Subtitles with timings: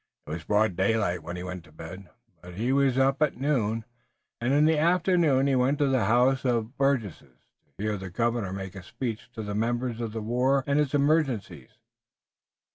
[0.25, 2.09] It was broad daylight when he went to bed,
[2.41, 3.85] but he was up at noon,
[4.39, 7.37] and in the afternoon he went to the House of Burgesses
[7.77, 10.95] to hear the governor make a speech to the members on the war and its
[10.95, 11.77] emergencies.